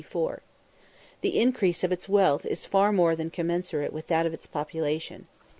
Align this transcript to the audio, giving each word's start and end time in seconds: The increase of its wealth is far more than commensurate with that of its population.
The 1.21 1.39
increase 1.39 1.83
of 1.83 1.91
its 1.91 2.09
wealth 2.09 2.43
is 2.43 2.65
far 2.65 2.91
more 2.91 3.15
than 3.15 3.29
commensurate 3.29 3.93
with 3.93 4.07
that 4.07 4.25
of 4.25 4.33
its 4.33 4.47
population. 4.47 5.27